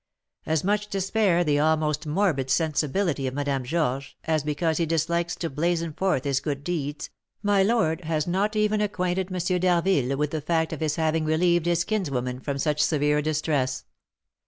[0.47, 5.35] As much to spare the almost morbid sensibility of Madame Georges, as because he dislikes
[5.35, 7.11] to blazon forth his good deeds,
[7.43, 9.59] my lord has not even acquainted M.
[9.59, 13.85] d'Harville with the fact of his having relieved his kinswoman from such severe distress."